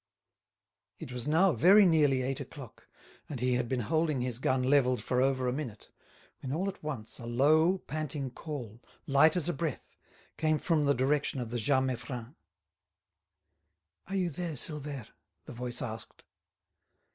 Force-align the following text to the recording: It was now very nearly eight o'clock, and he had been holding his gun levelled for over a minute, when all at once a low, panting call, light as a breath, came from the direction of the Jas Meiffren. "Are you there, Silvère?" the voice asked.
It 0.97 1.11
was 1.11 1.27
now 1.27 1.51
very 1.51 1.85
nearly 1.85 2.23
eight 2.23 2.39
o'clock, 2.39 2.87
and 3.29 3.39
he 3.39 3.53
had 3.53 3.69
been 3.69 3.81
holding 3.81 4.21
his 4.21 4.39
gun 4.39 4.63
levelled 4.63 4.99
for 5.03 5.21
over 5.21 5.47
a 5.47 5.53
minute, 5.53 5.91
when 6.39 6.51
all 6.51 6.67
at 6.67 6.81
once 6.81 7.19
a 7.19 7.27
low, 7.27 7.77
panting 7.77 8.31
call, 8.31 8.81
light 9.05 9.35
as 9.37 9.47
a 9.47 9.53
breath, 9.53 9.95
came 10.37 10.57
from 10.57 10.85
the 10.85 10.95
direction 10.95 11.39
of 11.39 11.51
the 11.51 11.59
Jas 11.59 11.83
Meiffren. 11.83 12.35
"Are 14.07 14.15
you 14.15 14.31
there, 14.31 14.53
Silvère?" 14.55 15.09
the 15.45 15.53
voice 15.53 15.83
asked. 15.83 16.23